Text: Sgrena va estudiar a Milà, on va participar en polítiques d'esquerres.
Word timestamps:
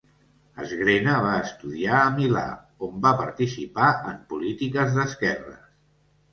Sgrena 0.69 1.17
va 1.25 1.33
estudiar 1.41 1.99
a 1.99 2.07
Milà, 2.15 2.47
on 2.89 2.97
va 3.05 3.13
participar 3.21 3.93
en 4.15 4.19
polítiques 4.35 4.99
d'esquerres. 5.01 5.65